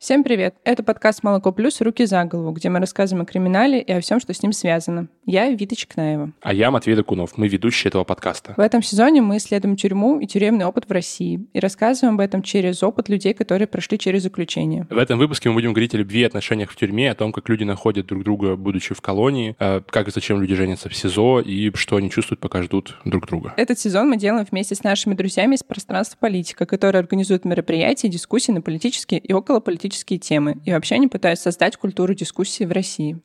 [0.00, 0.54] Всем привет!
[0.64, 1.78] Это подкаст «Молоко плюс.
[1.82, 5.08] Руки за голову», где мы рассказываем о криминале и о всем, что с ним связано.
[5.26, 6.32] Я Вита Чекнаева.
[6.40, 7.36] А я Матвей Докунов.
[7.36, 8.54] Мы ведущие этого подкаста.
[8.56, 12.42] В этом сезоне мы исследуем тюрьму и тюремный опыт в России и рассказываем об этом
[12.42, 14.86] через опыт людей, которые прошли через заключение.
[14.88, 17.50] В этом выпуске мы будем говорить о любви и отношениях в тюрьме, о том, как
[17.50, 21.40] люди находят друг друга, будучи в колонии, э, как и зачем люди женятся в СИЗО
[21.40, 23.52] и что они чувствуют, пока ждут друг друга.
[23.58, 28.50] Этот сезон мы делаем вместе с нашими друзьями из пространства политика, которые организуют мероприятия, дискуссии
[28.50, 33.20] на политические и околополитические темы и вообще они пытаются создать культуру дискуссии в России.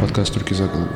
[0.00, 0.88] Подкаст «Руки за голову».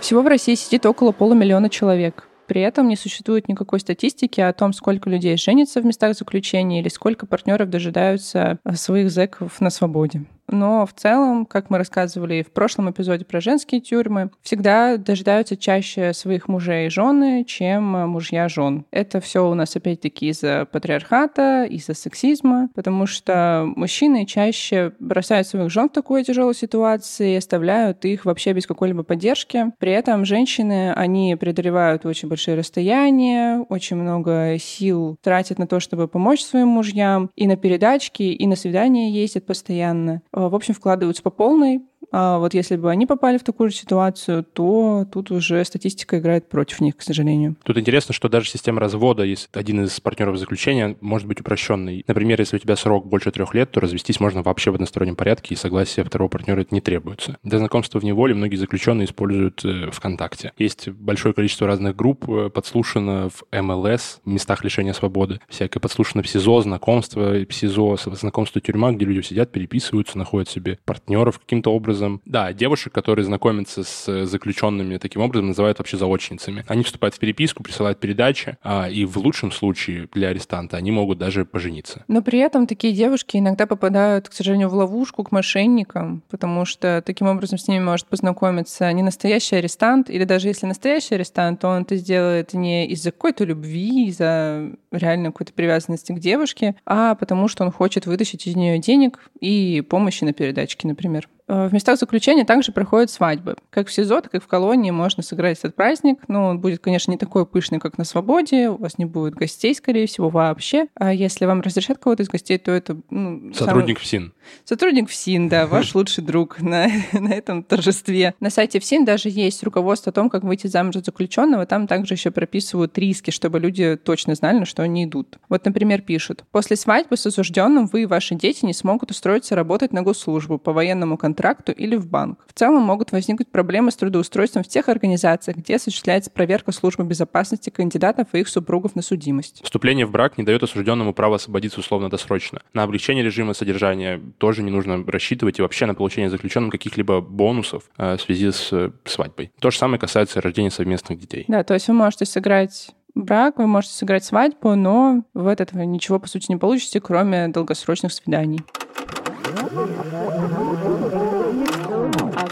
[0.00, 2.26] Всего в России сидит около полумиллиона человек.
[2.46, 6.88] При этом не существует никакой статистики о том, сколько людей женится в местах заключения или
[6.88, 12.90] сколько партнеров дожидаются своих зэков на свободе но в целом, как мы рассказывали в прошлом
[12.90, 18.84] эпизоде про женские тюрьмы, всегда дожидаются чаще своих мужей и жены, чем мужья жен.
[18.90, 25.70] Это все у нас опять-таки из-за патриархата, из-за сексизма, потому что мужчины чаще бросают своих
[25.70, 29.66] жен в такой тяжелой ситуации и оставляют их вообще без какой-либо поддержки.
[29.78, 36.08] При этом женщины, они преодолевают очень большие расстояния, очень много сил тратят на то, чтобы
[36.08, 40.22] помочь своим мужьям, и на передачки, и на свидания ездят постоянно.
[40.40, 41.80] Э, в общем, вкладываются по полной,
[42.12, 46.80] вот если бы они попали в такую же ситуацию, то тут уже статистика играет против
[46.80, 47.56] них, к сожалению.
[47.64, 52.04] Тут интересно, что даже система развода, если один из партнеров заключения, может быть упрощенной.
[52.06, 55.54] Например, если у тебя срок больше трех лет, то развестись можно вообще в одностороннем порядке,
[55.54, 57.38] и согласие второго партнера это не требуется.
[57.42, 60.52] Для знакомства в неволе многие заключенные используют э, ВКонтакте.
[60.58, 66.28] Есть большое количество разных групп, э, подслушано в МЛС, местах лишения свободы, всякое подслушано в
[66.28, 72.22] СИЗО, знакомство СИЗО, знакомство тюрьма, где люди сидят, переписываются, находят себе партнеров каким-то образом, образом.
[72.24, 76.64] Да, девушек, которые знакомятся с э, заключенными таким образом, называют вообще заочницами.
[76.68, 81.18] Они вступают в переписку, присылают передачи, а, и в лучшем случае для арестанта они могут
[81.18, 82.04] даже пожениться.
[82.08, 87.02] Но при этом такие девушки иногда попадают, к сожалению, в ловушку к мошенникам, потому что
[87.04, 91.68] таким образом с ними может познакомиться не настоящий арестант, или даже если настоящий арестант, то
[91.68, 97.48] он это сделает не из-за какой-то любви, из-за реально какой-то привязанности к девушке, а потому
[97.48, 101.28] что он хочет вытащить из нее денег и помощи на передачке, например.
[101.50, 103.56] Э, в местах заключения также проходят свадьбы.
[103.70, 106.20] Как в СИЗО, так и в колонии можно сыграть этот праздник.
[106.28, 108.68] Но он будет, конечно, не такой пышный, как на свободе.
[108.68, 110.86] У вас не будет гостей, скорее всего, вообще.
[110.94, 112.96] А если вам разрешат кого-то из гостей, то это...
[113.10, 114.04] Ну, Сотрудник самый...
[114.04, 114.32] ФСИН.
[114.64, 118.34] Сотрудник ФСИН, да, ваш лучший друг на, на этом торжестве.
[118.38, 121.66] На сайте ФСИН даже есть руководство о том, как выйти замуж за заключенного.
[121.66, 125.38] Там также еще прописывают риски, чтобы люди точно знали, на что они идут.
[125.48, 126.44] Вот, например, пишут.
[126.52, 130.72] После свадьбы с осужденным вы и ваши дети не смогут устроиться работать на госслужбу по
[130.72, 132.44] военному контракту контракту или в банк.
[132.46, 137.70] В целом могут возникнуть проблемы с трудоустройством в тех организациях, где осуществляется проверка службы безопасности
[137.70, 139.62] кандидатов и их супругов на судимость.
[139.64, 142.60] Вступление в брак не дает осужденному право освободиться условно-досрочно.
[142.74, 147.84] На облегчение режима содержания тоже не нужно рассчитывать и вообще на получение заключенным каких-либо бонусов
[147.96, 149.50] э, в связи с э, свадьбой.
[149.60, 151.46] То же самое касается рождения совместных детей.
[151.48, 155.82] Да, то есть вы можете сыграть брак, вы можете сыграть свадьбу, но вы от этого
[155.82, 158.60] ничего, по сути, не получите, кроме долгосрочных свиданий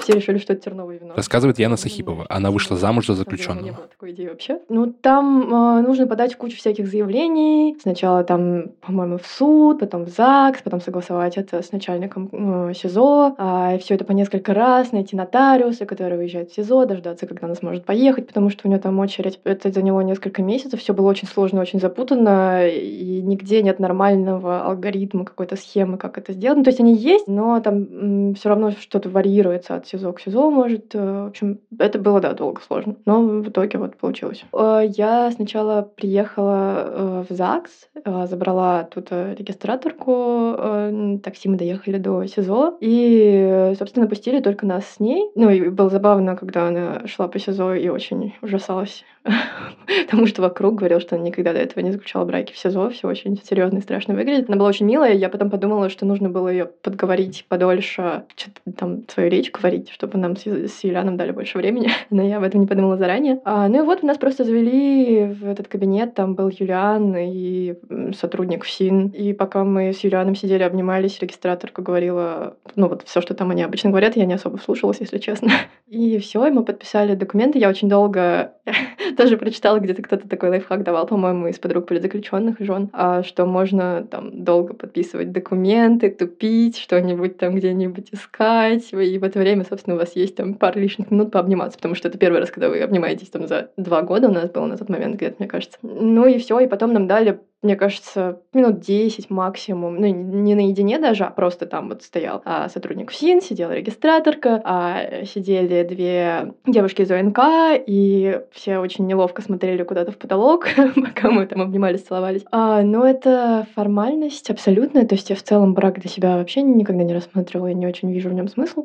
[0.08, 1.12] все решили, что это терновое вино.
[1.14, 2.24] Рассказывает Яна Сахипова.
[2.30, 3.64] Она вышла замуж за заключенного.
[3.64, 4.58] Не было такой идеи вообще.
[4.70, 7.76] Ну, там э, нужно подать кучу всяких заявлений.
[7.82, 13.34] Сначала там, по-моему, в суд, потом в ЗАГС, потом согласовать это с начальником э, СИЗО.
[13.36, 17.46] А, и все это по несколько раз, найти нотариуса, который выезжает в СИЗО, дождаться, когда
[17.46, 19.40] она сможет поехать, потому что у нее там очередь.
[19.44, 20.80] Это заняло несколько месяцев.
[20.80, 26.32] Все было очень сложно, очень запутанно, и нигде нет нормального алгоритма, какой-то схемы, как это
[26.32, 26.56] сделать.
[26.56, 30.50] Ну, то есть они есть, но там все равно что-то варьируется от СИЗО к СИЗО,
[30.50, 30.94] может.
[30.94, 32.96] Э, в общем, это было, да, долго сложно.
[33.04, 34.44] Но в итоге вот получилось.
[34.52, 37.88] Э, я сначала приехала э, в ЗАГС,
[38.28, 45.30] забрала тут регистраторку, такси мы доехали до СИЗО, и, собственно, пустили только нас с ней.
[45.34, 49.04] Ну, и было забавно, когда она шла по СИЗО и очень ужасалась
[50.06, 53.08] потому что вокруг говорил, что она никогда до этого не заключала браки в СИЗО, все
[53.08, 54.48] очень серьезно и страшно выглядит.
[54.48, 59.08] Она была очень милая, я потом подумала, что нужно было ее подговорить подольше, что-то там
[59.08, 62.60] свою речь говорить, чтобы нам с, с Юлианом дали больше времени, но я об этом
[62.60, 63.40] не подумала заранее.
[63.44, 67.74] А, ну и вот нас просто завели в этот кабинет, там был Юлиан и
[68.14, 73.34] сотрудник ФСИН, и пока мы с Юлианом сидели, обнимались, регистраторка говорила, ну вот все, что
[73.34, 75.50] там они обычно говорят, я не особо слушалась, если честно.
[75.88, 78.52] И все, и мы подписали документы, я очень долго
[79.16, 84.06] тоже прочитала, где-то кто-то такой лайфхак давал, по-моему, из подруг политзаключенных жен, а, что можно
[84.10, 89.98] там долго подписывать документы, тупить, что-нибудь там где-нибудь искать, и в это время, собственно, у
[89.98, 93.28] вас есть там пару лишних минут пообниматься, потому что это первый раз, когда вы обнимаетесь
[93.28, 95.78] там за два года у нас было на тот момент где-то, мне кажется.
[95.82, 100.98] Ну и все, и потом нам дали мне кажется, минут 10 максимум, ну, не наедине
[100.98, 107.02] даже, а просто там вот стоял а, сотрудник ФСИН, сидела регистраторка, а сидели две девушки
[107.02, 107.38] из ОНК,
[107.86, 112.44] и все очень неловко смотрели куда-то в потолок, пока мы там обнимались, целовались.
[112.52, 117.02] А, но это формальность абсолютная, то есть я в целом брак для себя вообще никогда
[117.02, 118.84] не рассматривала, и не очень вижу в нем смысл,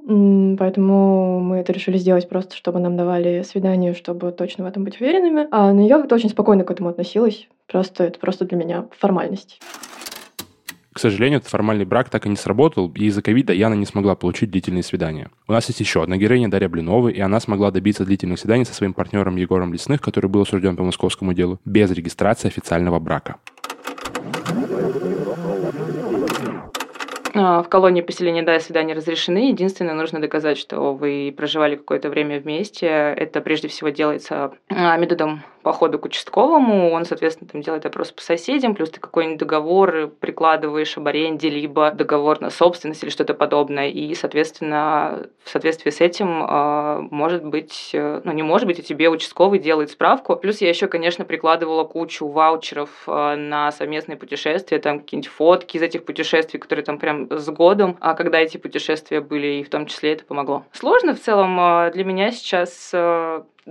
[0.57, 4.99] поэтому мы это решили сделать просто, чтобы нам давали свидание, чтобы точно в этом быть
[4.99, 5.47] уверенными.
[5.51, 9.59] А, но я как-то очень спокойно к этому относилась, Просто это просто для меня формальность.
[10.93, 14.15] К сожалению, этот формальный брак так и не сработал, и из-за ковида Яна не смогла
[14.15, 15.31] получить длительные свидания.
[15.47, 18.75] У нас есть еще одна героиня, Дарья Блинова, и она смогла добиться длительных свиданий со
[18.75, 23.37] своим партнером Егором Лесных, который был осужден по московскому делу, без регистрации официального брака.
[27.35, 29.49] А, в колонии поселения «Да» свидания разрешены.
[29.49, 32.85] Единственное, нужно доказать, что вы проживали какое-то время вместе.
[32.85, 38.21] Это прежде всего делается а, методом похода к участковому, он, соответственно, там делает опрос по
[38.21, 43.89] соседям, плюс ты какой-нибудь договор прикладываешь об аренде, либо договор на собственность или что-то подобное,
[43.89, 48.83] и, соответственно, в соответствии с этим э, может быть, э, ну не может быть, а
[48.83, 50.35] тебе участковый делает справку.
[50.35, 55.81] Плюс я еще, конечно, прикладывала кучу ваучеров э, на совместные путешествия, там какие-нибудь фотки из
[55.81, 59.85] этих путешествий, которые там прям с годом, а когда эти путешествия были, и в том
[59.85, 60.65] числе это помогло.
[60.73, 62.93] Сложно в целом для меня сейчас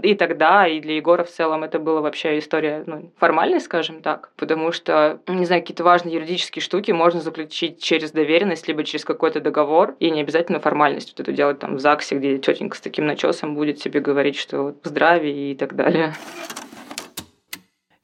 [0.00, 4.31] и тогда, и для Егора в целом это была вообще история ну, формальной, скажем так,
[4.37, 9.41] потому что, не знаю, какие-то важные юридические штуки можно заключить через доверенность, либо через какой-то
[9.41, 13.06] договор, и не обязательно формальность вот это делать там в ЗАГСе, где тетенька с таким
[13.06, 16.15] начесом будет тебе говорить, что вот здравие и так далее.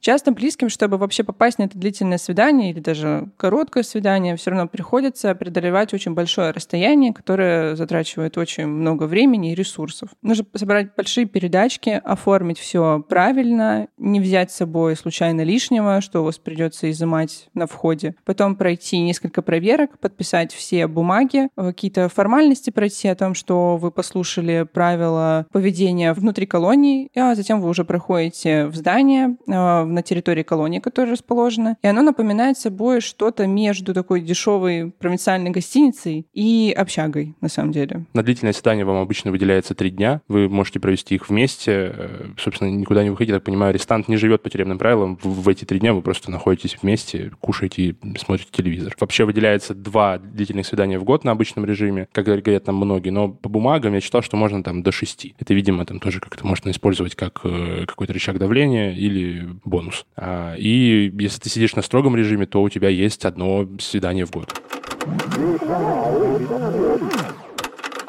[0.01, 4.67] Часто близким, чтобы вообще попасть на это длительное свидание или даже короткое свидание, все равно
[4.67, 10.09] приходится преодолевать очень большое расстояние, которое затрачивает очень много времени и ресурсов.
[10.21, 16.25] Нужно собрать большие передачки, оформить все правильно, не взять с собой случайно лишнего, что у
[16.25, 18.15] вас придется изымать на входе.
[18.23, 24.65] Потом пройти несколько проверок, подписать все бумаги, какие-то формальности пройти о том, что вы послушали
[24.71, 30.79] правила поведения внутри колонии, а затем вы уже проходите в здание, а, на территории колонии,
[30.79, 31.77] которая расположена.
[31.81, 38.05] И оно напоминает собой что-то между такой дешевой провинциальной гостиницей и общагой, на самом деле.
[38.13, 40.21] На длительное свидание вам обычно выделяется три дня.
[40.27, 41.93] Вы можете провести их вместе.
[41.95, 43.33] Э, собственно, никуда не выходите.
[43.33, 45.17] Так понимаю, арестант не живет по тюремным правилам.
[45.21, 48.95] В, эти три дня вы просто находитесь вместе, кушаете и смотрите телевизор.
[48.99, 53.09] Вообще выделяется два длительных свидания в год на обычном режиме, как говорят там многие.
[53.09, 55.35] Но по бумагам я читал, что можно там до шести.
[55.39, 60.05] Это, видимо, там тоже как-то можно использовать как э, какой-то рычаг давления или бонус бонус.
[60.15, 64.31] А, и если ты сидишь на строгом режиме, то у тебя есть одно свидание в
[64.31, 64.53] год.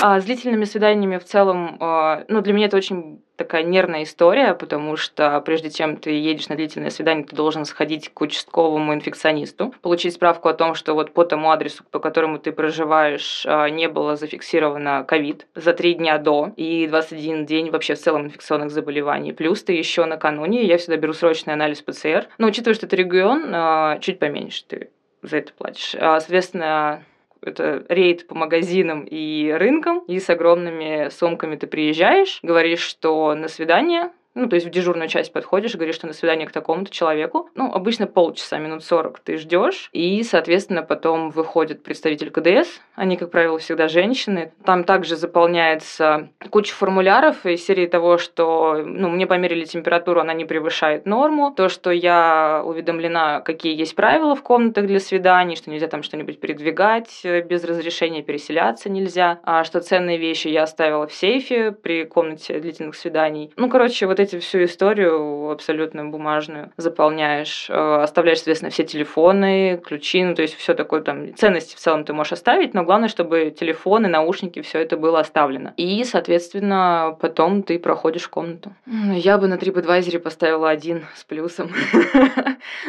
[0.03, 4.55] А с длительными свиданиями в целом, а, ну, для меня это очень такая нервная история,
[4.55, 9.75] потому что прежде чем ты едешь на длительное свидание, ты должен сходить к участковому инфекционисту,
[9.83, 13.89] получить справку о том, что вот по тому адресу, по которому ты проживаешь, а, не
[13.89, 19.33] было зафиксировано ковид за три дня до и 21 день вообще в целом инфекционных заболеваний.
[19.33, 23.51] Плюс ты еще накануне, я всегда беру срочный анализ ПЦР, но учитывая, что это регион,
[23.55, 24.91] а, чуть поменьше ты
[25.23, 25.95] за это платишь.
[25.99, 27.03] Соответственно,
[27.43, 33.49] это рейд по магазинам и рынкам, и с огромными сумками ты приезжаешь, говоришь, что на
[33.49, 37.51] свидание, ну, то есть в дежурную часть подходишь, говоришь, что на свидание к такому-то человеку.
[37.55, 43.31] Ну, обычно полчаса, минут 40 ты ждешь, и, соответственно, потом выходит представитель КДС, они, как
[43.31, 44.53] правило, всегда женщины.
[44.65, 50.45] Там также заполняется куча формуляров из серии того, что, ну, мне померили температуру, она не
[50.45, 55.89] превышает норму, то, что я уведомлена, какие есть правила в комнатах для свиданий, что нельзя
[55.89, 61.13] там что-нибудь передвигать э, без разрешения, переселяться нельзя, а что ценные вещи я оставила в
[61.13, 63.53] сейфе при комнате длительных свиданий.
[63.57, 70.23] Ну, короче, вот эти всю историю абсолютно бумажную заполняешь, э, оставляешь, соответственно, все телефоны, ключи,
[70.25, 73.55] ну, то есть все такое там, ценности в целом ты можешь оставить, но главное, чтобы
[73.59, 75.73] телефоны, наушники, все это было оставлено.
[75.77, 78.75] И, соответственно, потом ты проходишь комнату.
[78.87, 81.71] Я бы на TripAdvisor поставила один с плюсом.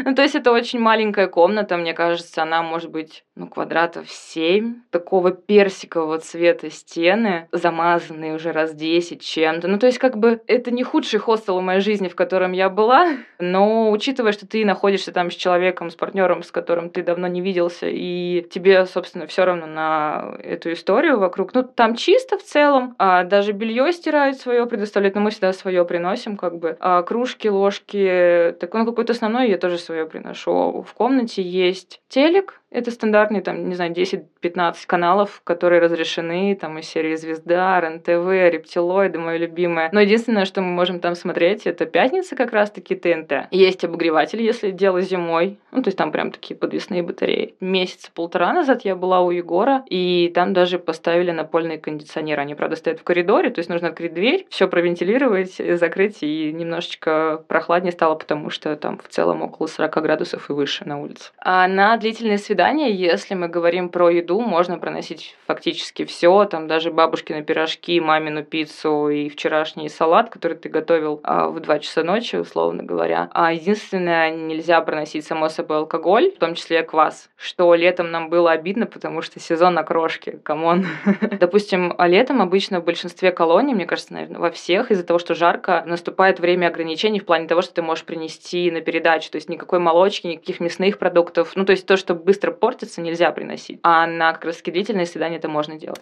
[0.04, 4.82] Ну, то есть это очень маленькая комната, мне кажется, она может быть, ну, квадратов 7,
[4.90, 9.68] такого персикового цвета стены, замазанные уже раз 10 чем-то.
[9.68, 13.18] Ну, то есть как бы это не худший хостела моей жизни, в котором я была,
[13.40, 17.42] но учитывая, что ты находишься там с человеком, с партнером, с которым ты давно не
[17.42, 22.96] виделся, и тебе, собственно, все равно на эту историю вокруг, ну, там чисто в целом,
[22.98, 27.48] а даже белье стирают свое, предоставляют, но мы всегда свое приносим, как бы, а кружки,
[27.48, 30.84] ложки, так, ну, какой-то основной я тоже свое приношу.
[30.88, 36.86] В комнате есть телек, это стандартные, там, не знаю, 10-15 каналов, которые разрешены, там, из
[36.86, 39.90] серии «Звезда», РЕН-ТВ, «Рептилоиды», мое любимое.
[39.92, 43.48] Но единственное, что мы можем там смотреть, это «Пятница» как раз-таки, ТНТ.
[43.52, 45.58] Есть обогреватель, если дело зимой.
[45.72, 47.56] Ну, то есть там прям такие подвесные батареи.
[47.60, 52.40] Месяца полтора назад я была у Егора, и там даже поставили напольный кондиционер.
[52.40, 57.44] Они, правда, стоят в коридоре, то есть нужно открыть дверь, все провентилировать, закрыть, и немножечко
[57.48, 61.32] прохладнее стало, потому что там в целом около 40 градусов и выше на улице.
[61.40, 66.92] А на длительные свидания если мы говорим про еду, можно проносить фактически все, там даже
[66.92, 70.70] бабушкины пирожки, мамину пиццу и вчерашний салат, который ты
[71.02, 73.30] готовил а, в 2 часа ночи, условно говоря.
[73.34, 78.52] А единственное, нельзя проносить, само собой, алкоголь, в том числе квас, что летом нам было
[78.52, 80.86] обидно, потому что сезон окрошки, come on.
[81.40, 85.36] Допустим, а летом обычно в большинстве колоний, мне кажется, наверное, во всех, из-за того, что
[85.36, 89.50] жарко, наступает время ограничений в плане того, что ты можешь принести на передачу, то есть
[89.50, 93.80] никакой молочки, никаких мясных продуктов, ну, то есть то, что быстро портится, нельзя приносить.
[93.84, 96.02] А на как раз длительные свидания это можно делать.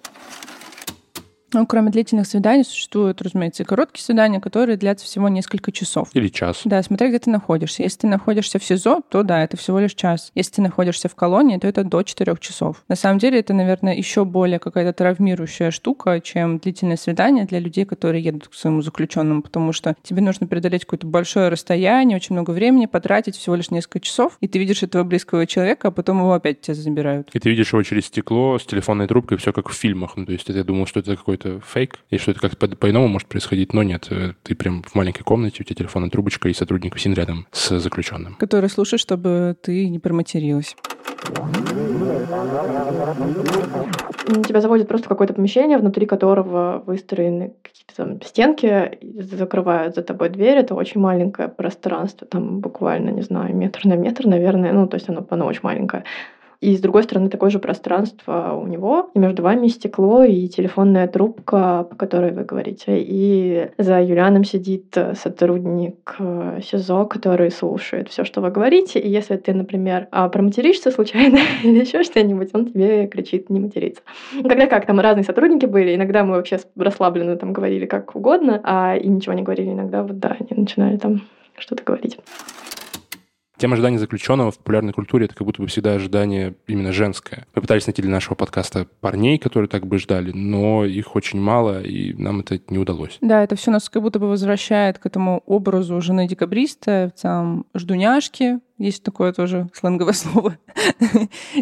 [1.53, 6.09] Ну, кроме длительных свиданий, существуют, разумеется, и короткие свидания, которые длятся всего несколько часов.
[6.13, 6.61] Или час.
[6.65, 7.83] Да, смотря где ты находишься.
[7.83, 10.31] Если ты находишься в СИЗО, то да, это всего лишь час.
[10.35, 12.83] Если ты находишься в колонии, то это до четырех часов.
[12.87, 17.85] На самом деле это, наверное, еще более какая-то травмирующая штука, чем длительное свидание для людей,
[17.85, 22.51] которые едут к своему заключенному, потому что тебе нужно преодолеть какое-то большое расстояние, очень много
[22.51, 26.33] времени, потратить всего лишь несколько часов, и ты видишь этого близкого человека, а потом его
[26.33, 27.29] опять тебя забирают.
[27.33, 30.15] И ты видишь его через стекло с телефонной трубкой, все как в фильмах.
[30.15, 33.07] Ну, то есть я думал, что это какой какой-то фейк, и что это как-то по-иному
[33.07, 34.07] может происходить, но нет.
[34.11, 37.79] Э, ты прям в маленькой комнате, у тебя телефонная трубочка и сотрудник СИН рядом с
[37.79, 38.35] заключенным.
[38.35, 40.75] Который слушает, чтобы ты не проматерилась.
[44.47, 50.29] Тебя заводят просто в какое-то помещение, внутри которого выстроены какие-то там стенки, закрывают за тобой
[50.29, 50.57] дверь.
[50.57, 54.71] Это очень маленькое пространство, там буквально, не знаю, метр на метр, наверное.
[54.71, 56.03] Ну, то есть оно, оно очень маленькое.
[56.61, 59.11] И с другой стороны такое же пространство у него.
[59.13, 62.99] И между вами стекло и телефонная трубка, по которой вы говорите.
[62.99, 68.99] И за Юлианом сидит сотрудник э, СИЗО, который слушает все, что вы говорите.
[68.99, 74.01] И если ты, например, а, проматеришься случайно или еще что-нибудь, он тебе кричит не материться.
[74.41, 75.95] Когда как, там разные сотрудники были.
[75.95, 79.71] Иногда мы вообще расслабленно там говорили как угодно, а и ничего не говорили.
[79.71, 81.21] Иногда вот да, они начинали там
[81.57, 82.17] что-то говорить.
[83.59, 87.45] Тема ожидания заключенного в популярной культуре это как будто бы всегда ожидание именно женское.
[87.53, 91.81] Мы пытались найти для нашего подкаста парней, которые так бы ждали, но их очень мало,
[91.81, 93.17] и нам это не удалось.
[93.19, 98.59] Да, это все нас как будто бы возвращает к этому образу жены декабриста, целом ждуняшки,
[98.79, 100.57] есть такое тоже сленговое слово.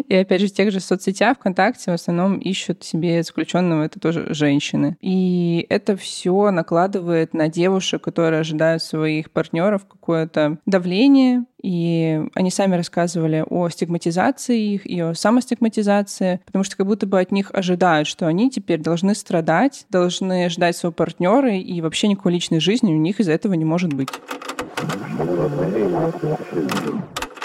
[0.08, 4.32] И опять же, в тех же соцсетях ВКонтакте в основном ищут себе заключенного, это тоже
[4.32, 4.96] женщины.
[5.00, 12.76] И это все накладывает на девушек, которые ожидают своих партнеров какое-то давление, и они сами
[12.76, 18.06] рассказывали о стигматизации их и о самостигматизации, потому что как будто бы от них ожидают,
[18.06, 22.98] что они теперь должны страдать, должны ждать своего партнера, и вообще никакой личной жизни у
[22.98, 24.08] них из-за этого не может быть.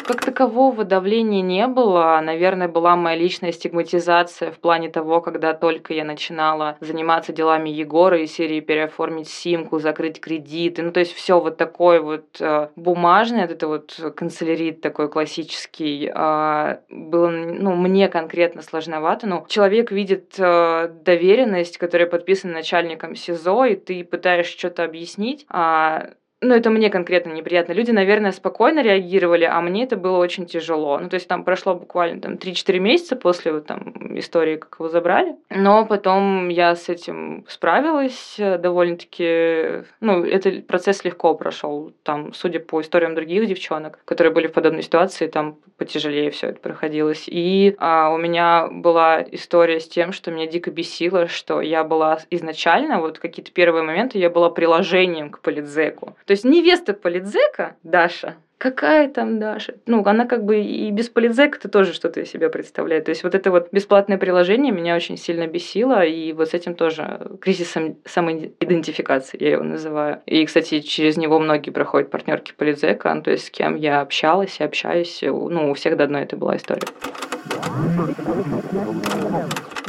[0.06, 2.20] Как такового давления не было.
[2.22, 8.20] Наверное, была моя личная стигматизация в плане того, когда только я начинала заниматься делами Егора
[8.20, 10.82] и серии переоформить симку, закрыть кредиты.
[10.82, 16.78] Ну, то есть все вот такое вот э, бумажное, это вот канцелярит такой классический, э,
[16.90, 19.26] было, ну, мне конкретно сложновато.
[19.26, 26.10] Ну, человек видит э, доверенность, которая подписана начальником СИЗО, и ты пытаешься что-то объяснить, а
[26.44, 27.74] ну, это мне конкретно неприятно.
[27.74, 31.00] Люди, наверное, спокойно реагировали, а мне это было очень тяжело.
[31.00, 34.90] Ну, то есть там прошло буквально там 3-4 месяца после вот, там истории, как его
[34.90, 35.36] забрали.
[35.50, 39.86] Но потом я с этим справилась довольно-таки...
[40.02, 41.92] Ну, этот процесс легко прошел.
[42.04, 46.60] Там, судя по историям других девчонок, которые были в подобной ситуации, там потяжелее все это
[46.60, 47.26] проходилось.
[47.28, 52.20] И а, у меня была история с тем, что меня дико бесило, что я была
[52.30, 56.16] изначально, вот какие-то первые моменты, я была приложением к политзеку.
[56.26, 59.76] То есть невеста политзека, Даша, какая там Даша?
[59.86, 63.06] Ну, она как бы и без политзека-то тоже что-то из себя представляет.
[63.06, 66.76] То есть вот это вот бесплатное приложение меня очень сильно бесило, и вот с этим
[66.76, 70.22] тоже кризисом самоидентификации, я его называю.
[70.26, 74.60] И, кстати, через него многие проходят партнерки политзека, ну, то есть с кем я общалась
[74.60, 75.20] и общаюсь.
[75.22, 76.88] Ну, у всех до одной это была история.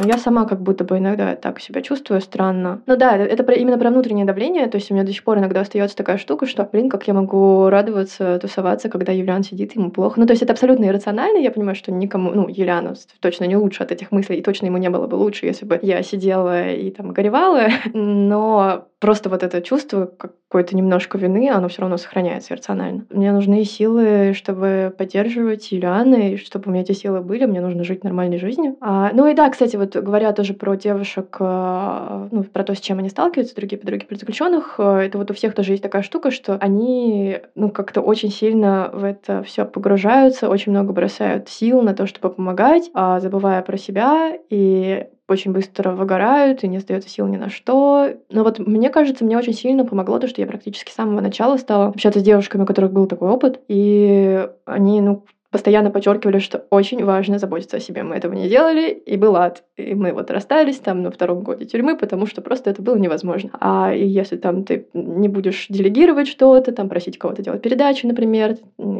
[0.02, 2.82] Я сама как будто бы иногда так себя чувствую странно.
[2.86, 4.66] Ну да, это, это про, именно про внутреннее давление.
[4.68, 7.14] То есть у меня до сих пор иногда остается такая штука, что, блин, как я
[7.14, 10.18] могу радоваться, тусоваться, когда Юлиан сидит, ему плохо.
[10.18, 11.38] Ну, то есть это абсолютно иррационально.
[11.38, 14.78] Я понимаю, что никому, ну, Юлиану точно не лучше от этих мыслей, и точно ему
[14.78, 17.68] не было бы лучше, если бы я сидела и там горевала.
[17.92, 23.04] Но просто вот это чувство какой-то немножко вины, оно все равно сохраняется рационально.
[23.10, 27.84] Мне нужны силы, чтобы поддерживать Юлианы, и чтобы у меня эти силы были, мне нужно
[27.84, 28.78] жить нормальной жизнью.
[28.80, 32.80] А, ну и да, кстати, вот говоря тоже про девушек, а, ну, про то, с
[32.80, 36.30] чем они сталкиваются, другие подруги политзаключенных, а, это вот у всех тоже есть такая штука,
[36.30, 41.92] что они, ну, как-то очень сильно в это все погружаются, очень много бросают сил на
[41.92, 47.26] то, чтобы помогать, а, забывая про себя, и очень быстро выгорают и не остается сил
[47.26, 48.10] ни на что.
[48.30, 51.56] Но вот мне кажется, мне очень сильно помогло то, что я практически с самого начала
[51.56, 56.66] стала общаться с девушками, у которых был такой опыт, и они, ну, постоянно подчеркивали, что
[56.70, 58.02] очень важно заботиться о себе.
[58.02, 59.62] Мы этого не делали, и был ад.
[59.76, 63.50] И мы вот расстались там на втором годе тюрьмы, потому что просто это было невозможно.
[63.60, 68.56] А если там ты не будешь делегировать что-то, там просить кого-то делать передачи, например,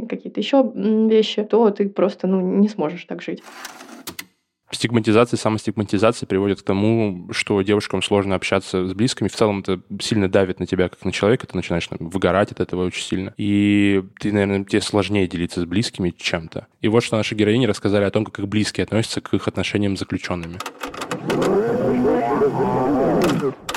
[0.09, 3.43] какие-то еще вещи, то ты просто ну, не сможешь так жить
[4.71, 9.29] стигматизация, самостигматизация приводит к тому, что девушкам сложно общаться с близкими.
[9.29, 11.47] В целом это сильно давит на тебя, как на человека.
[11.47, 13.35] Ты начинаешь там, выгорать от этого очень сильно.
[13.37, 16.67] И ты, наверное, тебе сложнее делиться с близкими чем-то.
[16.81, 19.97] И вот что наши героини рассказали о том, как их близкие относятся к их отношениям
[19.97, 20.59] с заключенными.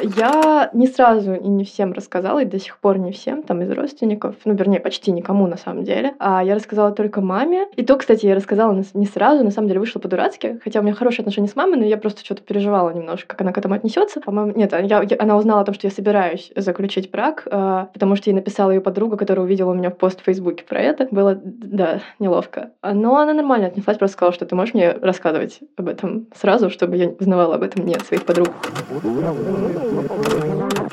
[0.01, 3.71] Я не сразу и не всем рассказала, и до сих пор не всем, там, из
[3.71, 6.13] родственников, ну, вернее, почти никому, на самом деле.
[6.19, 7.67] А я рассказала только маме.
[7.75, 10.93] И то, кстати, я рассказала не сразу, на самом деле вышло по-дурацки, хотя у меня
[10.93, 14.21] хорошие отношения с мамой, но я просто что-то переживала немножко, как она к этому отнесется.
[14.21, 18.15] По-моему, нет, я, я, она узнала о том, что я собираюсь заключить брак, э, потому
[18.15, 21.07] что ей написала ее подруга, которая увидела у меня в пост в Фейсбуке про это.
[21.11, 22.71] Было, да, неловко.
[22.83, 26.97] Но она нормально отнеслась, просто сказала, что ты можешь мне рассказывать об этом сразу, чтобы
[26.97, 28.49] я узнавала об этом не от своих подруг.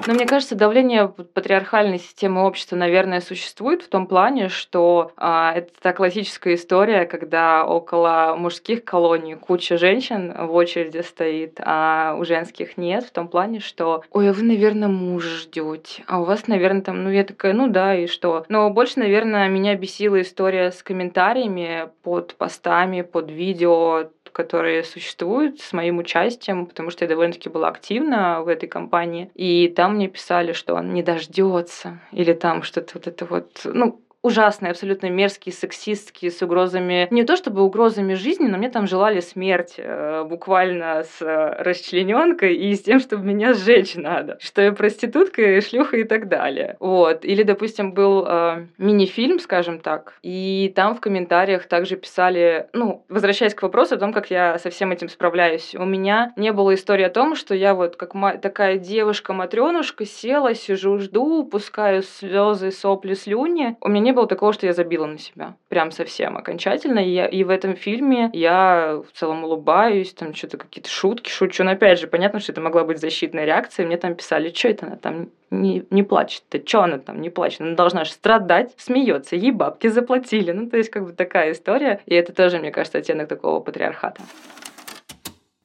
[0.07, 5.93] Но мне кажется, давление патриархальной системы общества, наверное, существует в том плане, что а, это
[5.95, 13.05] классическая история, когда около мужских колоний куча женщин в очереди стоит, а у женских нет,
[13.05, 17.03] в том плане, что ой, а вы, наверное, муж ждете, а у вас, наверное, там,
[17.03, 18.45] ну я такая, ну да, и что.
[18.49, 25.73] Но больше, наверное, меня бесила история с комментариями под постами, под видео которые существуют с
[25.73, 29.31] моим участием, потому что я довольно-таки была активна в этой компании.
[29.35, 34.01] И там мне писали, что он не дождется, или там что-то вот это вот, ну,
[34.25, 39.21] ужасные, абсолютно мерзкие, сексистские, с угрозами, не то чтобы угрозами жизни, но мне там желали
[39.21, 44.73] смерть э, буквально с э, расчлененкой и с тем, чтобы меня сжечь надо, что я
[44.73, 46.77] проститутка, шлюха и так далее.
[46.81, 47.27] Вот.
[47.27, 53.55] Или, допустим, был э, мини-фильм, скажем так, и там в комментариях также писали, ну, возвращаясь
[53.55, 57.05] к вопросу о том, как я со всем этим справляюсь, у меня не было истории
[57.05, 63.77] о том, что я вот как такая девушка-матренушка села, сижу, жду, пускаю слезы, сопли, слюни.
[63.83, 65.57] У меня не было такого, что я забила на себя.
[65.69, 66.99] Прям совсем окончательно.
[67.01, 71.65] И, я, и в этом фильме я в целом улыбаюсь, там что-то какие-то шутки шучу.
[71.65, 73.87] Но опять же, понятно, что это могла быть защитная реакция.
[73.87, 77.61] Мне там писали, что это она там не, не плачет-то, что она там не плачет?
[77.61, 80.53] Она должна же страдать, смеется, ей бабки заплатили.
[80.53, 82.01] Ну, то есть, как бы такая история.
[82.07, 84.23] И это тоже, мне кажется, оттенок такого патриархата.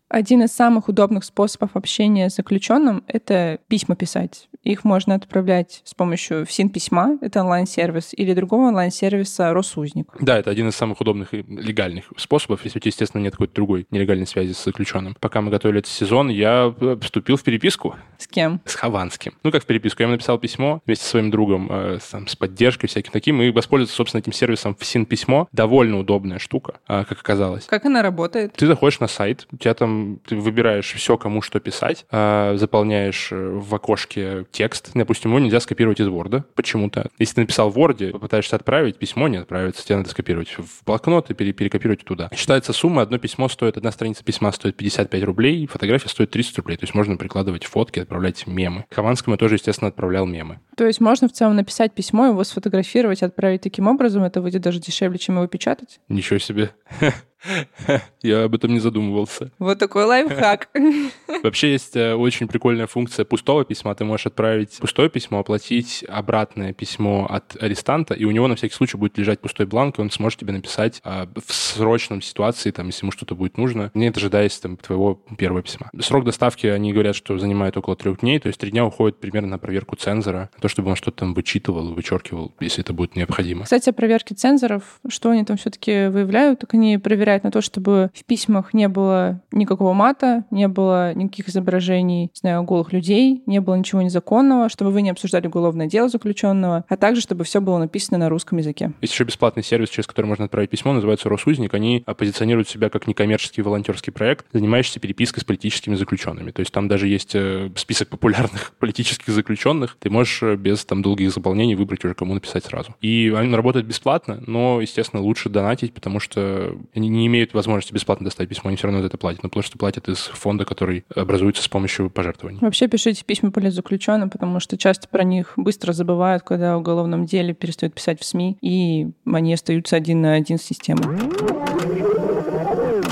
[0.10, 4.50] Один из самых удобных способов общения с заключенным— это письма писать.
[4.64, 10.08] Их можно отправлять с помощью ФСИН-письма, это онлайн-сервис, или другого онлайн-сервиса «Росузник».
[10.20, 13.54] Да, это один из самых удобных и легальных способов, если у тебя, естественно, нет какой-то
[13.54, 15.16] другой нелегальной связи с заключенным.
[15.20, 17.96] Пока мы готовили этот сезон, я вступил в переписку.
[18.18, 18.62] С кем?
[18.66, 19.34] С Хованским.
[19.44, 20.02] Ну, как в переписку.
[20.02, 23.52] Я ему написал письмо вместе со своим другом, э, там, с поддержкой всяким таким, и
[23.52, 25.48] воспользоваться, собственно, этим сервисом ФСИН-письмо.
[25.52, 27.66] Довольно удобная штука, э, как оказалось.
[27.66, 28.54] Как она работает?
[28.54, 33.30] Ты заходишь на сайт, у тебя там, ты выбираешь все, кому что писать, э, заполняешь
[33.32, 34.92] э, в окошке текст.
[34.94, 37.10] Допустим, его нельзя скопировать из Word почему-то.
[37.18, 41.30] Если ты написал в Word, попытаешься отправить, письмо не отправится, тебе надо скопировать в блокнот
[41.30, 42.30] и пере перекопировать туда.
[42.34, 46.78] Считается сумма, одно письмо стоит, одна страница письма стоит 55 рублей, фотография стоит 30 рублей.
[46.78, 48.86] То есть можно прикладывать фотки, отправлять мемы.
[48.92, 50.60] Хованскому я тоже, естественно, отправлял мемы.
[50.76, 54.80] То есть можно в целом написать письмо, его сфотографировать, отправить таким образом, это выйдет даже
[54.80, 56.00] дешевле, чем его печатать?
[56.08, 56.72] Ничего себе.
[58.22, 59.52] Я об этом не задумывался.
[59.60, 60.70] Вот такой лайфхак.
[61.44, 63.96] Вообще есть э, очень прикольная функция пустого письма.
[63.96, 68.74] Ты можешь отправить пустое письмо, оплатить обратное письмо от арестанта, и у него на всякий
[68.74, 72.88] случай будет лежать пустой бланк, и он сможет тебе написать а, в срочном ситуации, там,
[72.88, 75.90] если ему что-то будет нужно, не дожидаясь там, твоего первого письма.
[76.00, 79.50] Срок доставки, они говорят, что занимает около трех дней, то есть три дня уходит примерно
[79.50, 83.64] на проверку цензора, на то, чтобы он что-то там вычитывал, вычеркивал, если это будет необходимо.
[83.64, 87.62] Кстати, о проверке цензоров, что они там все-таки выявляют, так они проверяют проверяют на то,
[87.62, 93.44] чтобы в письмах не было никакого мата, не было никаких изображений, не знаю, голых людей,
[93.46, 97.62] не было ничего незаконного, чтобы вы не обсуждали уголовное дело заключенного, а также, чтобы все
[97.62, 98.94] было написано на русском языке.
[99.02, 101.74] Есть еще бесплатный сервис, через который можно отправить письмо, называется «Росузник».
[101.76, 106.50] Они позиционируют себя как некоммерческий волонтерский проект, занимающийся перепиской с политическими заключенными.
[106.50, 109.98] То есть там даже есть э, список популярных политических заключенных.
[110.00, 112.96] Ты можешь э, без там долгих заполнений выбрать уже, кому написать сразу.
[113.02, 118.26] И они работают бесплатно, но, естественно, лучше донатить, потому что они не имеют возможности бесплатно
[118.26, 119.44] достать письмо, они все равно за это платят.
[119.44, 122.60] Но потому что платят из фонда, который образуется с помощью пожертвований.
[122.62, 127.54] Вообще пишите письма политзаключенным, потому что часто про них быстро забывают, когда в уголовном деле
[127.54, 131.18] перестают писать в СМИ, и они остаются один на один с системой.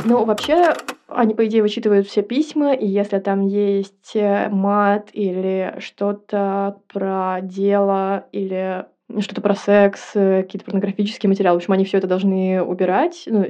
[0.05, 0.73] Ну, вообще,
[1.09, 7.39] они, по идее, вычитывают все письма, и если там есть э, мат или что-то про
[7.41, 8.85] дело или
[9.19, 11.57] что-то про секс, э, какие-то порнографические материалы.
[11.57, 13.23] В общем, они все это должны убирать.
[13.25, 13.45] Ну,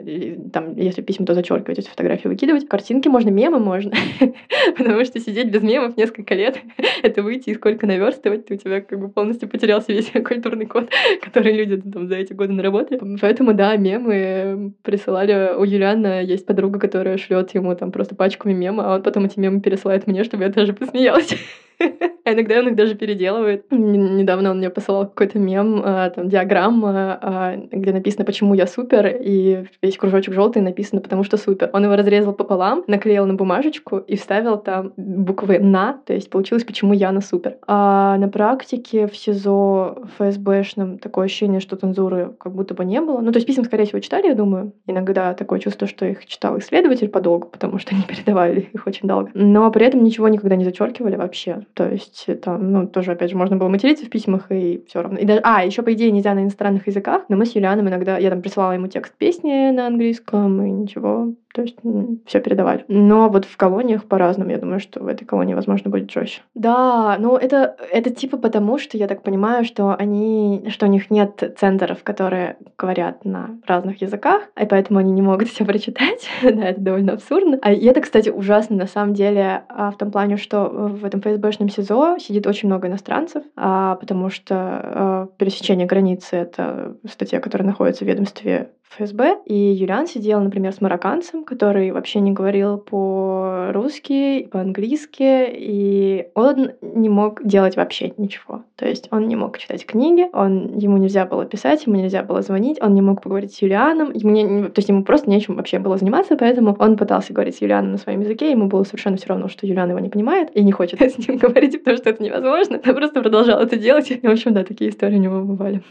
[0.53, 2.67] там, если письма, то зачеркивать, если фотографии выкидывать.
[2.67, 3.91] Картинки можно, мемы можно.
[4.77, 6.59] Потому что сидеть без мемов несколько лет,
[7.01, 10.91] это выйти и сколько наверстывать, ты у тебя как бы полностью потерялся весь культурный код,
[11.21, 13.17] который люди там за эти годы наработали.
[13.19, 15.55] Поэтому, да, мемы присылали.
[15.57, 19.39] У Юлиана есть подруга, которая шлет ему там просто пачками мемов, а он потом эти
[19.39, 21.35] мемы пересылает мне, чтобы я тоже посмеялась.
[21.79, 21.83] А
[22.33, 23.65] иногда он их даже переделывает.
[23.71, 29.15] Недавно он мне посылал какой-то мем, а, там, диаграмма, а, где написано, почему я супер,
[29.19, 31.69] и весь кружочек желтый написано, потому что супер.
[31.73, 36.63] Он его разрезал пополам, наклеил на бумажечку и вставил там буквы «на», то есть получилось,
[36.63, 37.57] почему я на супер.
[37.67, 43.19] А на практике в СИЗО ФСБшном такое ощущение, что цензуры как будто бы не было.
[43.19, 44.73] Ну, то есть писем, скорее всего, читали, я думаю.
[44.87, 49.29] Иногда такое чувство, что их читал исследователь подолгу, потому что они передавали их очень долго.
[49.33, 51.66] Но при этом ничего никогда не зачеркивали вообще.
[51.73, 55.17] То есть там, ну, тоже, опять же, можно было материться в письмах, и все равно.
[55.19, 58.17] И даже, а, еще, по идее, нельзя на иностранных языках, но мы с Юлианом иногда,
[58.17, 61.77] я там присылала ему текст песни на английском, и ничего, то есть
[62.25, 62.85] все передавали.
[62.87, 64.51] Но вот в колониях по-разному.
[64.51, 66.41] Я думаю, что в этой колонии, возможно, будет жестче.
[66.53, 71.09] Да, ну это, это типа потому, что я так понимаю, что они, что у них
[71.09, 76.27] нет центров, которые говорят на разных языках, и поэтому они не могут все прочитать.
[76.43, 77.57] да, это довольно абсурдно.
[77.61, 81.69] А это, кстати, ужасно на самом деле а, в том плане, что в этом ФСБшном
[81.69, 88.05] СИЗО сидит очень много иностранцев, а, потому что а, пересечение границы— это статья, которая находится
[88.05, 89.39] в ведомстве ФСБ.
[89.45, 97.09] И Юлиан сидел, например, с марокканцем, который вообще не говорил по-русски, по-английски, и он не
[97.09, 98.63] мог делать вообще ничего.
[98.75, 102.41] То есть он не мог читать книги, он, ему нельзя было писать, ему нельзя было
[102.41, 105.79] звонить, он не мог поговорить с Юлианом, ему не, то есть ему просто нечем вообще
[105.79, 109.27] было заниматься, поэтому он пытался говорить с Юлианом на своем языке, ему было совершенно все
[109.27, 112.23] равно, что Юлиан его не понимает и не хочет с ним говорить, потому что это
[112.23, 112.79] невозможно.
[112.85, 114.11] Он просто продолжал это делать.
[114.11, 115.81] И, в общем, да, такие истории у него бывали.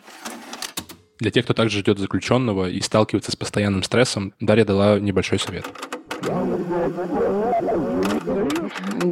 [1.19, 5.67] Для тех, кто также ждет заключенного и сталкивается с постоянным стрессом, Дарья дала небольшой совет.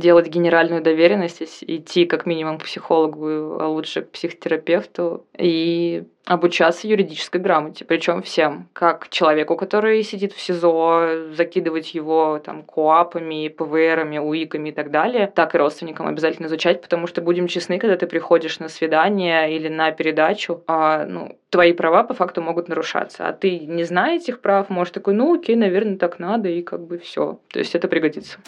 [0.00, 7.40] Делать генеральную доверенность, идти как минимум к психологу, а лучше к психотерапевту и обучаться юридической
[7.40, 14.70] грамоте, причем всем, как человеку, который сидит в СИЗО, закидывать его там коапами, ПВРами, УИКами
[14.70, 18.58] и так далее, так и родственникам обязательно изучать, потому что будем честны, когда ты приходишь
[18.58, 23.58] на свидание или на передачу, а, ну, твои права по факту могут нарушаться, а ты
[23.60, 27.38] не зная этих прав, можешь такой, ну окей, наверное, так надо, и как бы все.
[27.52, 28.38] То есть это пригодится.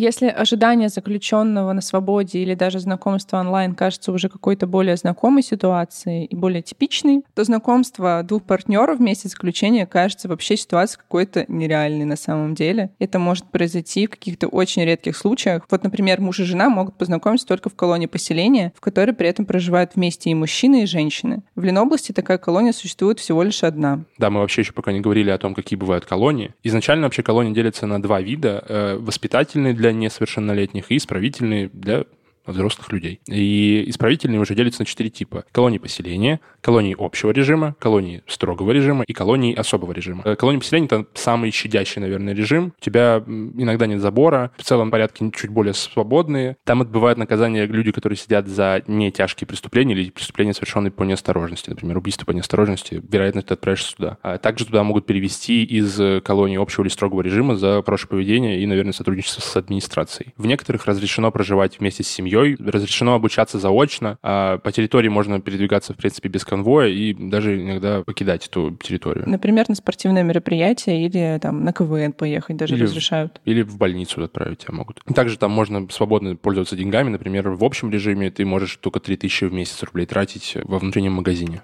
[0.00, 6.26] Если ожидание заключенного на свободе или даже знакомство онлайн кажется уже какой-то более знакомой ситуацией
[6.26, 12.14] и более типичной, то знакомство двух партнеров вместе заключения кажется вообще ситуацией какой-то нереальной на
[12.14, 12.90] самом деле.
[13.00, 15.66] Это может произойти в каких-то очень редких случаях.
[15.68, 19.46] Вот, например, муж и жена могут познакомиться только в колонии поселения, в которой при этом
[19.46, 21.42] проживают вместе и мужчины, и женщины.
[21.56, 24.04] В Ленобласти такая колония существует всего лишь одна.
[24.16, 26.54] Да, мы вообще еще пока не говорили о том, какие бывают колонии.
[26.62, 28.64] Изначально вообще колонии делятся на два вида.
[28.68, 32.04] Э, воспитательные для для несовершеннолетних и исправительные для
[32.52, 33.20] взрослых людей.
[33.26, 35.44] И исправительные уже делятся на четыре типа.
[35.52, 40.22] Колонии поселения, колонии общего режима, колонии строгого режима и колонии особого режима.
[40.24, 42.72] Э, колонии поселения— это самый щадящий, наверное, режим.
[42.80, 46.56] У тебя иногда нет забора, в целом порядки чуть более свободные.
[46.64, 51.70] Там отбывают наказание люди, которые сидят за не тяжкие преступления или преступления, совершенные по неосторожности.
[51.70, 54.18] Например, убийство по неосторожности, вероятно, ты отправишься сюда.
[54.22, 58.66] А также туда могут перевести из колонии общего или строгого режима за хорошее поведение и,
[58.66, 60.32] наверное, сотрудничество с администрацией.
[60.36, 65.40] В некоторых разрешено проживать вместе с семьей, семьей, разрешено обучаться заочно, а по территории можно
[65.40, 69.24] передвигаться, в принципе, без конвоя и даже иногда покидать эту территорию.
[69.28, 73.40] Например, на спортивное мероприятие или там на КВН поехать даже или разрешают.
[73.44, 75.02] или в больницу отправить тебя могут.
[75.14, 77.10] Также там можно свободно пользоваться деньгами.
[77.10, 81.60] Например, в общем режиме ты можешь только 3000 в месяц рублей тратить во внутреннем магазине.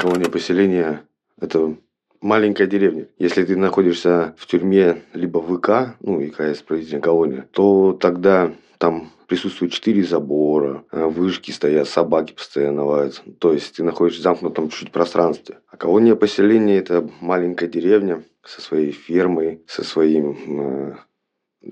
[0.00, 1.02] колония поселения–
[1.40, 1.76] это
[2.20, 3.08] маленькая деревня.
[3.18, 9.72] Если ты находишься в тюрьме либо ВК, ну, ИК исправительная колония, то тогда там присутствует
[9.72, 13.22] четыре забора, а вышки стоят, собаки постоянно лаются.
[13.38, 15.58] То есть ты находишься в замкнутом чуть пространстве.
[15.68, 20.96] А колония поселения– это маленькая деревня со своей фермой, со своим э,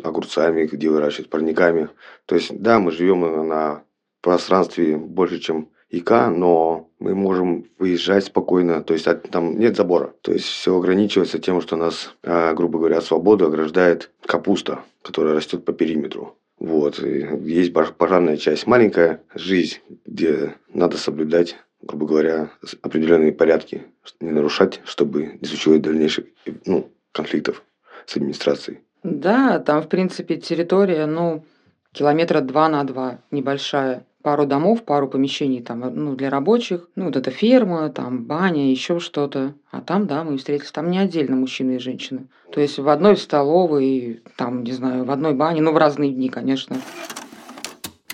[0.04, 1.88] огурцами, где выращивают парниками.
[2.26, 3.82] То есть, да, мы живем на
[4.20, 10.12] пространстве больше, чем ИК, но мы можем выезжать спокойно, то есть там нет забора.
[10.22, 15.64] То есть все ограничивается тем, что нас, а, грубо говоря, свободу ограждает капуста, которая растет
[15.64, 16.36] по периметру.
[16.58, 16.98] Вот.
[17.00, 18.66] И есть пожарная часть.
[18.66, 22.50] Маленькая жизнь, где надо соблюдать грубо говоря,
[22.82, 23.84] определенные порядки,
[24.20, 26.26] не нарушать, чтобы не случилось дальнейших
[26.66, 27.62] ну, конфликтов
[28.06, 28.80] с администрацией.
[29.02, 31.44] Да, там, в принципе, территория, ну,
[31.92, 34.04] километра два на два, небольшая.
[34.22, 36.88] Пару домов, пару помещений там, ну, для рабочих.
[36.96, 39.54] Ну, вот эта ферма, там, баня, еще что-то.
[39.70, 40.72] А там, да, мы встретились.
[40.72, 42.26] Там не отдельно мужчины и женщины.
[42.50, 46.28] То есть в одной столовой, там, не знаю, в одной бане, ну, в разные дни,
[46.28, 46.76] конечно.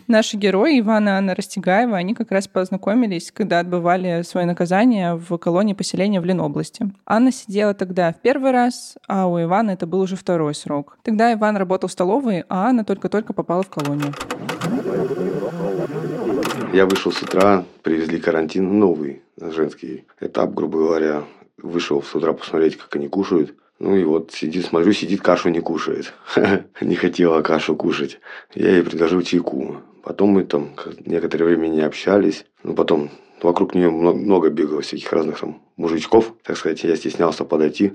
[0.07, 5.39] Наши герои, Иван и Анна Растегаева, они как раз познакомились, когда отбывали свое наказание в
[5.39, 6.91] колонии поселения в Ленобласти.
[7.07, 10.99] Анна сидела тогда в первый раз, а у Ивана это был уже второй срок.
[11.03, 14.13] Тогда Иван работал в столовой, а Анна только-только попала в колонию.
[16.75, 21.23] Я вышел с утра, привезли карантин новый, женский этап, грубо говоря.
[21.57, 23.55] Вышел с утра посмотреть, как они кушают.
[23.79, 26.13] Ну и вот сидит, смотрю, сидит, кашу не кушает.
[26.81, 28.19] не хотела кашу кушать.
[28.57, 29.77] Я ей предложил чайку.
[30.03, 30.71] Потом мы там
[31.07, 32.45] некоторое время не общались.
[32.65, 33.09] Ну, потом
[33.41, 36.35] вокруг нее много бегало всяких разных там мужичков.
[36.43, 37.93] Так сказать, я стеснялся подойти.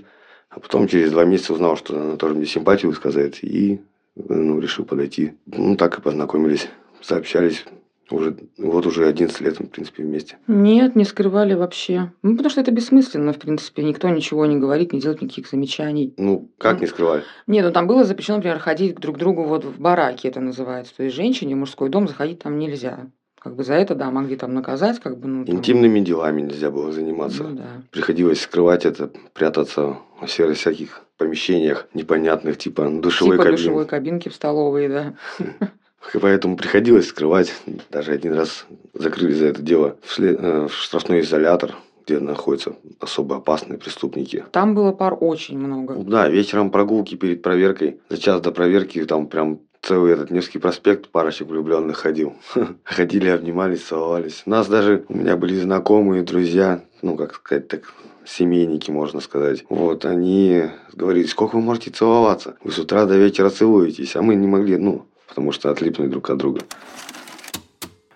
[0.50, 3.40] А потом через два месяца узнал, что она тоже мне симпатию сказать.
[3.42, 3.82] И
[4.16, 5.34] ну, решил подойти.
[5.48, 6.70] Ну, так и познакомились.
[7.02, 7.66] Сообщались.
[8.12, 10.38] Уже, вот уже 11 лет, в принципе, вместе.
[10.48, 12.12] Нет, не скрывали вообще.
[12.24, 13.84] Ну, потому что это бессмысленно, в принципе.
[13.84, 16.14] Никто ничего не говорит, не делает никаких замечаний.
[16.18, 17.24] Ну, как ну, не скрывали?
[17.46, 20.96] Нет, ну там было запрещено, например, ходить друг к другу вот в бараке, это называется.
[20.98, 23.12] То есть женщине в мужской дом заходить там нельзя.
[23.40, 25.46] Как бы за это, да, могли там наказать, как бы, ну...
[25.46, 25.56] Там...
[25.56, 27.44] Интимными делами нельзя было заниматься.
[27.44, 27.84] Ну, да.
[27.90, 33.64] Приходилось скрывать это, прятаться в всяких помещениях непонятных, типа душевой типа кабинки.
[33.64, 35.14] душевой кабинки в столовой, да.
[36.22, 37.54] Поэтому приходилось скрывать.
[37.90, 40.20] Даже один раз закрыли за это дело в.
[40.20, 44.44] Э, в штрафной изолятор где находятся особо опасные преступники.
[44.52, 45.94] Там было пар очень много.
[45.96, 48.00] Да, вечером прогулки перед проверкой.
[48.10, 52.34] За час до проверки там прям целый этот Невский проспект парочек влюбленных ходил.
[52.84, 54.44] Ходили, обнимались, целовались.
[54.46, 57.94] У нас даже, у меня были знакомые, друзья, ну, как сказать так,
[58.26, 59.66] семейники, можно сказать.
[59.70, 62.56] Вот, они говорили, сколько вы можете целоваться?
[62.64, 66.30] Вы с утра до вечера целуетесь, а мы не могли, ну, потому что отлипли друг
[66.30, 66.62] от друга.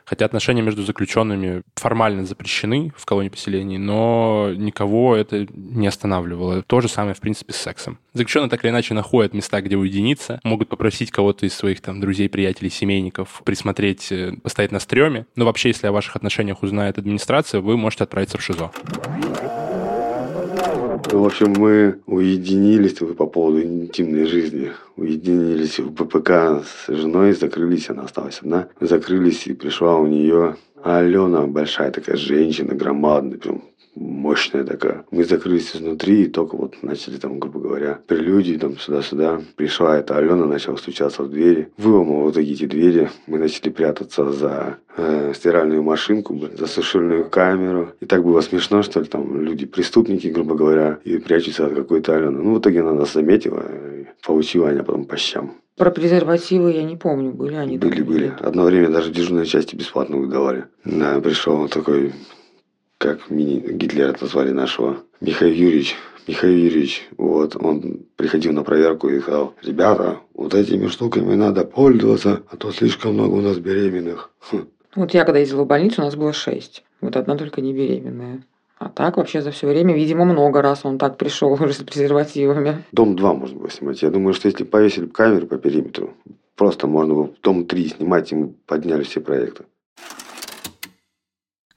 [0.06, 6.62] Хотя отношения между заключенными формально запрещены в колонии поселений, но никого это не останавливало.
[6.62, 7.98] То же самое, в принципе, с сексом.
[8.14, 12.30] Заключенные так или иначе находят места, где уединиться, могут попросить кого-то из своих там друзей,
[12.30, 15.26] приятелей, семейников присмотреть, э, постоять на стреме.
[15.36, 18.72] Но вообще, если о ваших отношениях узнает администрация, вы можете отправиться в ШИЗО.
[21.12, 24.72] В общем, мы уединились по поводу интимной жизни.
[24.96, 28.70] Уединились в ППК с женой, закрылись, она осталась одна.
[28.80, 33.64] Закрылись, и пришла у нее Алена, большая такая женщина, громадная, прям
[33.96, 35.06] мощная такая.
[35.12, 39.42] Мы закрылись изнутри и только вот начали там, грубо говоря, прелюдии там сюда-сюда.
[39.56, 41.70] Пришла эта Алена, начала стучаться в двери.
[41.78, 43.10] Выломала вот эти двери.
[43.28, 47.90] Мы начали прятаться за э, стиральную машинку, за сушильную камеру.
[48.00, 52.16] И так было смешно, что ли, там люди, преступники, грубо говоря, и прячутся от какой-то
[52.16, 52.42] Алены.
[52.42, 55.56] Ну, в итоге она нас заметила и получила они потом по щам.
[55.76, 57.80] Про презервативы я не помню, были они?
[57.80, 58.34] Были, были.
[58.40, 60.66] Одно время даже в дежурной части бесплатно выдавали.
[60.86, 62.14] Да, пришел такой
[63.04, 65.96] как Гитлера это звали нашего, Михаил Юрьевич.
[66.26, 72.44] Михаил Юрьевич, вот, он приходил на проверку и сказал, ребята, вот этими штуками надо пользоваться,
[72.50, 74.32] а то слишком много у нас беременных.
[74.50, 74.68] Хм.
[74.96, 76.86] Вот я когда ездила в больницу, у нас было шесть.
[77.02, 78.44] Вот одна только не беременная.
[78.80, 82.86] А так вообще за все время, видимо, много раз он так пришел уже с презервативами.
[82.94, 84.02] Дом 2 можно было снимать.
[84.02, 86.14] Я думаю, что если повесили камеры по периметру,
[86.56, 89.66] просто можно было дом 3 снимать, и мы подняли все проекты.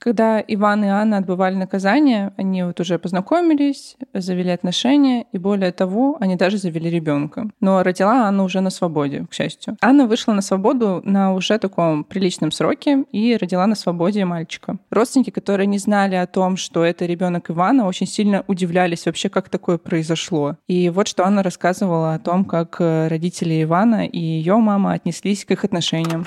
[0.07, 6.16] Когда Иван и Анна отбывали наказание, они вот уже познакомились, завели отношения, и более того,
[6.21, 7.51] они даже завели ребенка.
[7.61, 9.77] Но родила Анна уже на свободе, к счастью.
[9.83, 14.77] Анна вышла на свободу на уже таком приличном сроке и родила на свободе мальчика.
[14.90, 19.49] Родственники, которые не знали о том, что это ребенок Ивана, очень сильно удивлялись вообще, как
[19.49, 20.55] такое произошло.
[20.69, 25.51] И вот что Анна рассказывала о том, как родители Ивана и ее мама отнеслись к
[25.51, 26.25] их отношениям.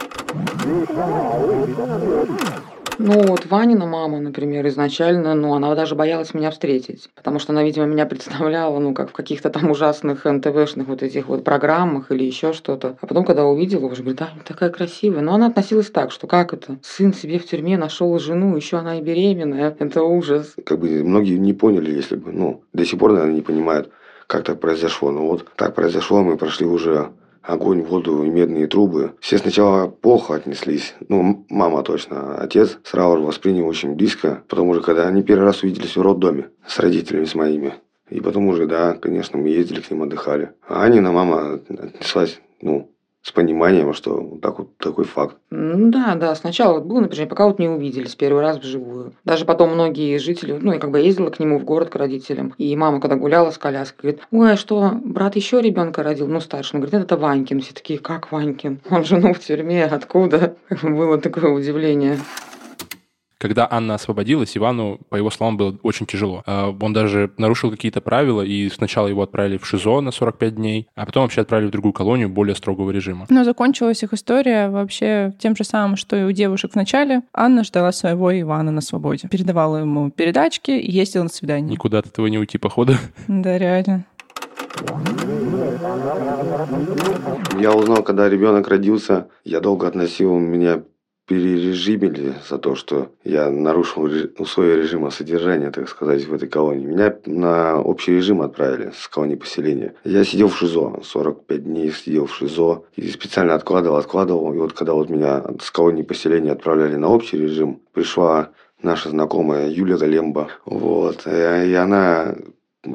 [3.02, 7.64] Ну, вот Ванина мама, например, изначально, ну, она даже боялась меня встретить, потому что она,
[7.64, 12.26] видимо, меня представляла, ну, как в каких-то там ужасных НТВшных вот этих вот программах или
[12.26, 12.98] еще что-то.
[13.00, 15.22] А потом, когда увидела, уже говорит, да, такая красивая.
[15.22, 16.78] Но она относилась так, что как это?
[16.84, 19.74] Сын себе в тюрьме нашел жену, еще она и беременная.
[19.80, 20.56] Это ужас.
[20.66, 23.92] Как бы многие не поняли, если бы, ну, до сих пор, наверное, не понимают,
[24.28, 25.12] как так произошло.
[25.12, 29.14] Но вот так произошло, мы прошли уже огонь, воду и медные трубы.
[29.20, 30.96] Все сначала плохо отнеслись.
[31.08, 32.38] Ну, мама точно.
[32.38, 34.44] Отец сразу воспринял очень близко.
[34.48, 37.74] Потому что когда они первый раз увиделись в роддоме с родителями, с моими.
[38.10, 40.52] И потом уже, да, конечно, мы ездили к ним, отдыхали.
[40.68, 45.36] А Анина мама отнеслась, ну, с пониманием, что так вот такой факт.
[45.50, 49.14] Ну да, да, сначала вот было напряжение, пока вот не увиделись первый раз вживую.
[49.26, 52.54] Даже потом многие жители, ну, я как бы ездила к нему в город к родителям,
[52.58, 56.40] и мама, когда гуляла с коляской, говорит, ой, а что, брат еще ребенка родил, ну,
[56.40, 57.60] старший, он говорит, это Ванькин.
[57.62, 58.80] Все такие, как Ванькин?
[58.90, 60.56] Он жену в тюрьме, откуда?
[60.82, 62.18] Было такое удивление.
[63.40, 66.44] Когда Анна освободилась, Ивану, по его словам, было очень тяжело.
[66.46, 70.90] А, он даже нарушил какие-то правила, и сначала его отправили в ШИЗО на 45 дней,
[70.94, 73.28] а потом вообще отправили в другую колонию более строгого режима.
[73.30, 77.22] Но закончилась их история вообще тем же самым, что и у девушек в начале.
[77.34, 79.30] Анна ждала своего Ивана на свободе.
[79.30, 81.72] Передавала ему передачки и ездила на свидание.
[81.72, 82.96] Никуда от этого не уйти, походу.
[83.30, 84.06] Да, реально.
[87.58, 90.84] Я узнал, когда ребенок родился, я долго относил меня
[91.30, 96.88] перережимили за то, что я нарушил условия режима содержания, так сказать, в этой колонии.
[96.88, 99.94] Меня на общий режим отправили с колонии поселения.
[100.04, 104.52] Я сидел в ШИЗО, 45 дней сидел в шизо и специально откладывал, откладывал.
[104.56, 108.50] И вот когда вот меня с колонии поселения отправляли на общий режим, пришла
[108.82, 110.48] наша знакомая Юлия Галемба.
[110.66, 111.28] Вот.
[111.28, 112.36] И она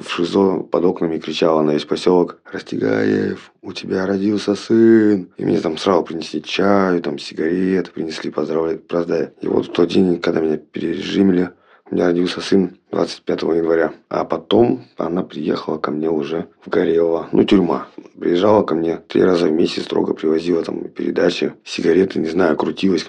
[0.00, 5.60] в ШИЗО под окнами кричала на весь поселок «Растегаев, у тебя родился сын!» И мне
[5.60, 9.30] там сразу принесли чаю, там сигареты принесли, поздравлять, поздравить.
[9.40, 11.50] И вот в тот день, когда меня перережимили,
[11.90, 13.92] у меня родился сын 25 января.
[14.08, 17.88] А потом она приехала ко мне уже в Горело, ну, тюрьма.
[18.18, 23.06] Приезжала ко мне три раза в месяц, строго привозила там передачи, сигареты, не знаю, крутилась,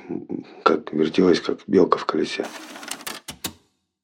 [0.64, 2.46] как вертелась, как белка в колесе.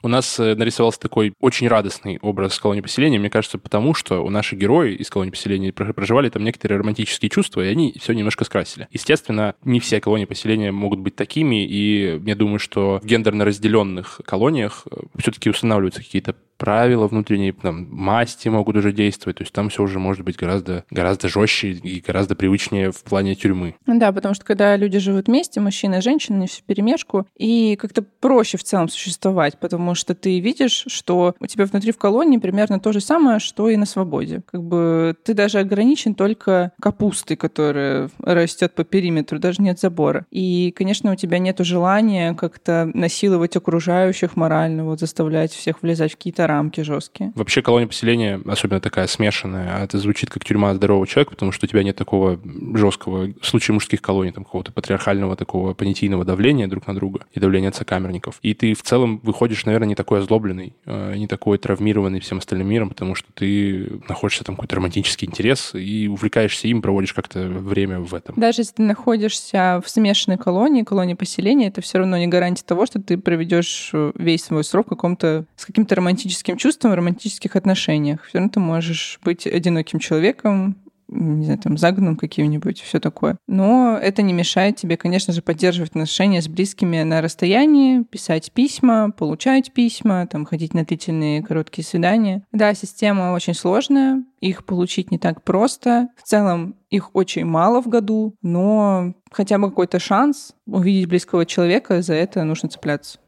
[0.04, 4.30] У нас э, нарисовался такой очень радостный образ колонии поселения, мне кажется, потому что у
[4.30, 8.88] наших герои из колонии поселения проживали там некоторые романтические чувства, и они все немножко скрасили.
[8.92, 14.22] Естественно, не все колонии поселения могут быть такими, и я думаю, что в гендерно разделенных
[14.26, 19.70] колониях э, все-таки устанавливаются какие-то правила внутренние, там, масти могут уже действовать, то есть там
[19.70, 23.74] все уже может быть гораздо, гораздо жестче и гораздо привычнее в плане тюрьмы.
[23.88, 28.04] Да, потому что когда люди живут вместе, мужчина и женщина, они все перемешку, и как-то
[28.04, 32.80] проще в целом существовать, потому что ты видишь, что у тебя внутри в колонии примерно
[32.80, 34.44] то же самое, что и на свободе.
[34.46, 40.28] Как бы ты даже ограничен только капустой, которая растет по периметру, даже нет забора.
[40.30, 46.18] И, конечно, у тебя нет желания как-то насиловать окружающих морально, вот заставлять всех влезать в
[46.18, 47.32] какие-то рамки жесткие.
[47.36, 51.66] Вообще колония поселения, особенно такая смешанная, а это звучит как тюрьма здорового человека, потому что
[51.66, 52.40] у тебя нет такого
[52.76, 57.40] жесткого, в случае мужских колоний, там какого-то патриархального такого понятийного давления друг на друга и
[57.40, 58.40] давления сокамерников.
[58.42, 62.68] И ты в целом выходишь, наверное, не такой озлобленный, а, не такой травмированный всем остальным
[62.68, 68.00] миром, потому что ты находишься там какой-то романтический интерес и увлекаешься им, проводишь как-то время
[68.00, 68.36] в этом.
[68.38, 72.86] Даже если ты находишься в смешанной колонии, колонии поселения, это все равно не гарантия того,
[72.86, 77.56] что ты проведешь весь свой срок в каком-то с каким-то романтическим романтическим чувствам в романтических
[77.56, 78.24] отношениях.
[78.24, 83.38] Все равно ты можешь быть одиноким человеком, не знаю, там, загнанным каким-нибудь, все такое.
[83.46, 89.12] Но это не мешает тебе, конечно же, поддерживать отношения с близкими на расстоянии, писать письма,
[89.12, 92.44] получать письма, там, ходить на длительные короткие свидания.
[92.54, 96.08] Да, система очень сложная, их получить не так просто.
[96.16, 102.02] В целом, их очень мало в году, но хотя бы какой-то шанс увидеть близкого человека,
[102.02, 103.20] за это нужно цепляться.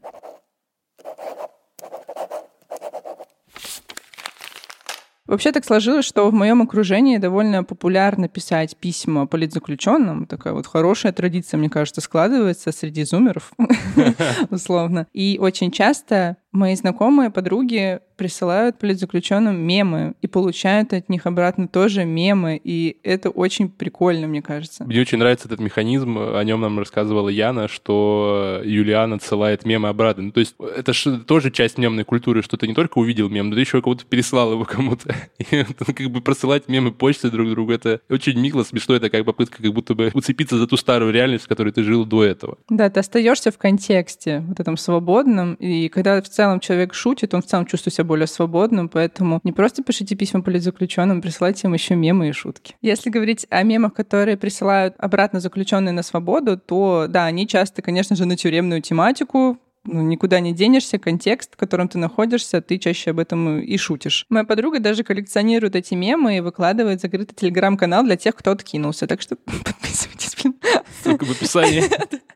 [5.34, 10.26] Вообще так сложилось, что в моем окружении довольно популярно писать письма политзаключенным.
[10.26, 13.52] Такая вот хорошая традиция, мне кажется, складывается среди зумеров,
[14.50, 15.08] условно.
[15.12, 22.04] И очень часто Мои знакомые подруги присылают политзаключенным мемы и получают от них обратно тоже
[22.04, 24.84] мемы, и это очень прикольно, мне кажется.
[24.84, 30.24] Мне очень нравится этот механизм, о нем нам рассказывала Яна, что Юлиана отсылает мемы обратно.
[30.24, 33.50] Ну, то есть это же тоже часть мемной культуры, что ты не только увидел мем,
[33.50, 35.12] но ты еще кого-то переслал его кому-то.
[35.50, 39.60] И как бы просылать мемы почты друг другу, это очень мило, смешно, это как попытка
[39.60, 42.58] как будто бы уцепиться за ту старую реальность, в которой ты жил до этого.
[42.68, 47.32] Да, ты остаешься в контексте вот этом свободном, и когда в целом целом человек шутит,
[47.32, 51.74] он в целом чувствует себя более свободным, поэтому не просто пишите письма политзаключенным, присылайте им
[51.74, 52.76] еще мемы и шутки.
[52.82, 58.14] Если говорить о мемах, которые присылают обратно заключенные на свободу, то да, они часто, конечно
[58.14, 63.10] же, на тюремную тематику, ну, никуда не денешься, контекст, в котором ты находишься, ты чаще
[63.10, 64.26] об этом и шутишь.
[64.28, 69.06] Моя подруга даже коллекционирует эти мемы и выкладывает закрытый телеграм-канал для тех, кто откинулся.
[69.06, 70.56] Так что подписывайтесь, блин.
[71.02, 71.84] Ссылка в описании.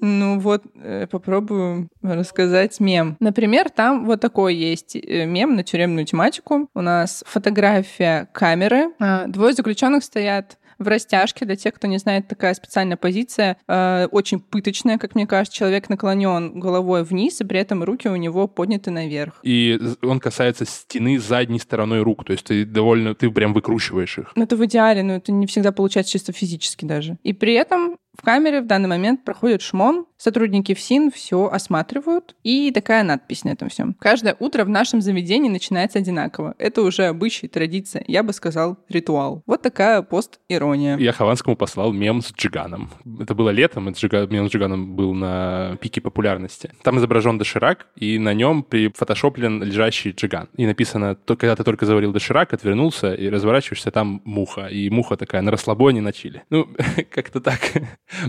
[0.00, 3.16] Ну вот, э, попробую рассказать мем.
[3.20, 6.68] Например, там вот такой есть э, мем на тюремную тематику.
[6.74, 8.92] У нас фотография камеры.
[8.98, 11.44] А, двое заключенных стоят в растяжке.
[11.44, 15.56] Для тех, кто не знает, такая специальная позиция, э, очень пыточная, как мне кажется.
[15.56, 19.34] Человек наклонен головой вниз, и при этом руки у него подняты наверх.
[19.42, 24.32] И он касается стены задней стороной рук, то есть ты довольно, ты прям выкручиваешь их.
[24.34, 27.18] Ну, это в идеале, но это не всегда получается чисто физически даже.
[27.22, 32.70] И при этом в камере в данный момент проходит шмон, сотрудники ФСИН все осматривают, и
[32.70, 33.96] такая надпись на этом всем.
[33.98, 36.54] Каждое утро в нашем заведении начинается одинаково.
[36.58, 39.42] Это уже обычай, традиция, я бы сказал, ритуал.
[39.46, 40.98] Вот такая пост-ирония.
[40.98, 42.90] Я Хованскому послал мем с Джиганом.
[43.18, 46.72] Это было летом, и Джига, мем с Джиганом был на пике популярности.
[46.82, 50.50] Там изображен доширак, и на нем прифотошоплен лежащий Джиган.
[50.58, 54.66] И написано, когда ты только заварил доширак, отвернулся, и разворачиваешься, там муха.
[54.66, 56.42] И муха такая на расслабоне на чили.
[56.50, 56.68] Ну,
[57.10, 57.60] как-то так.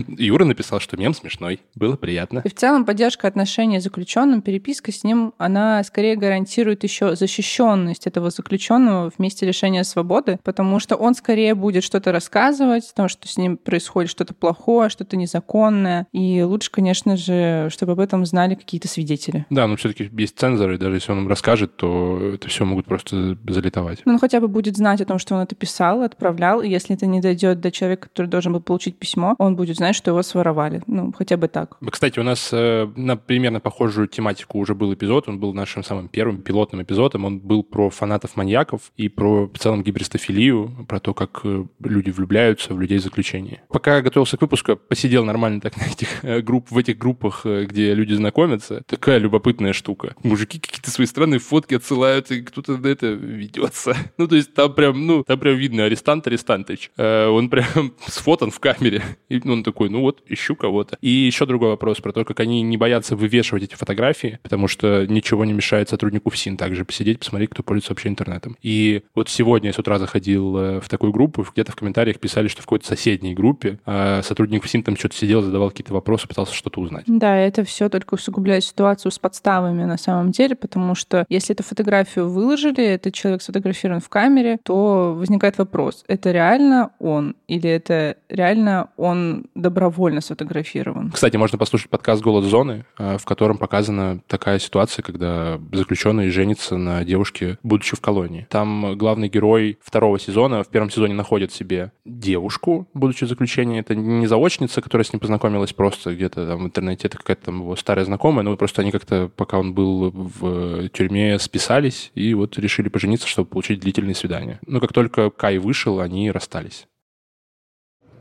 [0.06, 1.60] Юра написал, что мем смешной.
[1.74, 2.42] Было приятно.
[2.44, 8.06] И в целом поддержка отношений с заключенным, переписка с ним, она скорее гарантирует еще защищенность
[8.06, 13.08] этого заключенного в месте лишения свободы, потому что он скорее будет что-то рассказывать, о том,
[13.08, 16.06] что с ним происходит что-то плохое, что-то незаконное.
[16.12, 19.46] И лучше, конечно же, чтобы об этом знали какие-то свидетели.
[19.50, 23.36] Да, но все-таки есть цензоры, даже если он им расскажет, то это все могут просто
[23.46, 24.02] залетовать.
[24.04, 26.94] Ну, он хотя бы будет знать о том, что он это писал, отправлял, и если
[26.94, 30.22] это не дойдет до человека, который должен был получить письмо, он будет знать, что его
[30.22, 30.82] своровали.
[30.86, 31.76] Ну, хотя бы так.
[31.90, 35.28] Кстати, у нас э, на примерно похожую тематику уже был эпизод.
[35.28, 37.24] Он был нашим самым первым пилотным эпизодом.
[37.24, 42.74] Он был про фанатов-маньяков и про в целом гибристофилию, про то, как э, люди влюбляются
[42.74, 43.60] в людей в заключении.
[43.68, 47.42] Пока я готовился к выпуску, посидел нормально так на этих э, групп, в этих группах,
[47.44, 48.82] э, где люди знакомятся.
[48.86, 50.14] Такая любопытная штука.
[50.22, 53.96] Мужики какие-то свои странные фотки отсылают, и кто-то на это ведется.
[54.18, 56.90] Ну, то есть там прям, ну, там прям видно арестант Арестантович.
[56.96, 59.02] Э, он прям сфотан в камере.
[59.28, 60.96] И такой, ну вот, ищу кого-то.
[61.00, 65.06] И еще другой вопрос про то, как они не боятся вывешивать эти фотографии, потому что
[65.06, 68.56] ничего не мешает сотруднику ФСИН также посидеть, посмотреть, кто пользуется вообще интернетом.
[68.62, 72.48] И вот сегодня я с утра заходил э, в такую группу, где-то в комментариях писали,
[72.48, 76.54] что в какой-то соседней группе а сотрудник ФСИН там что-то сидел, задавал какие-то вопросы, пытался
[76.54, 77.04] что-то узнать.
[77.06, 81.62] Да, это все только усугубляет ситуацию с подставами на самом деле, потому что если эту
[81.62, 88.16] фотографию выложили, этот человек сфотографирован в камере, то возникает вопрос, это реально он или это
[88.28, 91.10] реально он добровольно сфотографирован.
[91.10, 96.76] Кстати, можно послушать подкаст «Голод зоны», э, в котором показана такая ситуация, когда заключенный женится
[96.76, 98.46] на девушке, будучи в колонии.
[98.50, 103.80] Там главный герой второго сезона в первом сезоне находит себе девушку, будучи в заключении.
[103.80, 107.60] Это не заочница, которая с ним познакомилась просто где-то там в интернете, это какая-то там
[107.60, 112.58] его старая знакомая, но просто они как-то, пока он был в тюрьме, списались и вот
[112.58, 114.60] решили пожениться, чтобы получить длительные свидания.
[114.66, 116.86] Но как только Кай вышел, они расстались.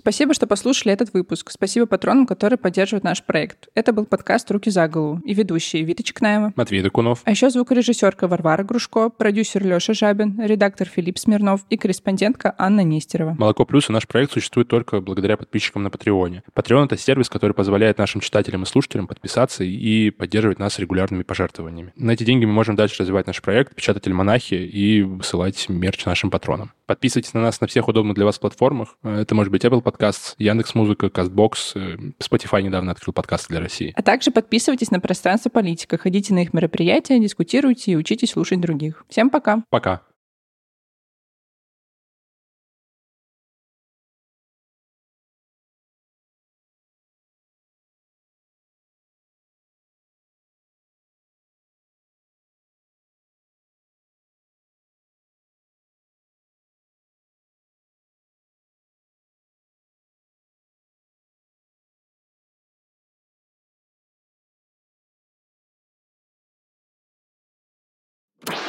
[0.00, 1.50] Спасибо, что послушали этот выпуск.
[1.50, 3.68] Спасибо патронам, которые поддерживают наш проект.
[3.74, 8.26] Это был подкаст «Руки за голову» и ведущие Вита Чекнаева, Матвей Докунов, а еще звукорежиссерка
[8.26, 13.36] Варвара Грушко, продюсер Леша Жабин, редактор Филипп Смирнов и корреспондентка Анна Нестерова.
[13.38, 16.44] «Молоко плюс» и наш проект существует только благодаря подписчикам на Патреоне.
[16.54, 21.92] Патреон— это сервис, который позволяет нашим читателям и слушателям подписаться и поддерживать нас регулярными пожертвованиями.
[21.96, 26.30] На эти деньги мы можем дальше развивать наш проект «Печататель монахи» и высылать мерч нашим
[26.30, 26.72] патронам.
[26.90, 28.96] Подписывайтесь на нас на всех удобных для вас платформах.
[29.04, 33.92] Это может быть Apple Podcasts, Яндекс Музыка, Castbox, э, Spotify недавно открыл подкаст для России.
[33.94, 39.04] А также подписывайтесь на пространство политика, ходите на их мероприятия, дискутируйте и учитесь слушать других.
[39.08, 39.62] Всем пока.
[39.70, 40.02] Пока.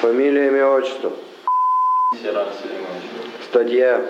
[0.01, 1.11] Фамилия, имя, отчество.
[2.23, 3.03] Серан Селимович.
[3.47, 4.01] Статья.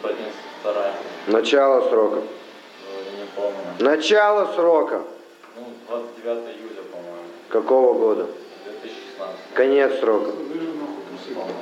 [0.00, 0.92] 192.
[1.28, 2.16] Начало срока.
[2.16, 3.56] Не помню.
[3.78, 5.02] Начало срока.
[5.56, 7.28] Ну, 29 июля, по-моему.
[7.50, 8.26] Какого года?
[8.64, 9.54] 2016.
[9.54, 10.32] Конец срока.
[10.32, 11.54] Не помню,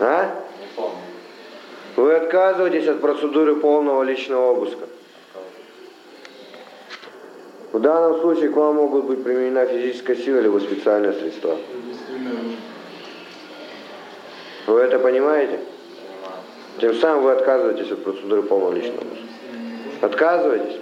[0.00, 0.44] А?
[0.58, 0.96] Не помню.
[1.96, 4.86] Вы отказываетесь от процедуры полного личного обыска.
[7.72, 11.58] В данном случае к вам могут быть применена физическая сила либо специальные средства.
[14.66, 15.60] Вы это понимаете?
[16.80, 19.04] Тем самым вы отказываетесь от процедуры полного личного.
[20.02, 20.80] Отказываетесь?